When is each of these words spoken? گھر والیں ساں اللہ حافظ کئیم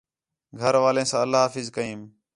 گھر 0.59 0.75
والیں 0.83 1.05
ساں 1.11 1.21
اللہ 1.25 1.41
حافظ 1.45 1.67
کئیم 1.75 1.99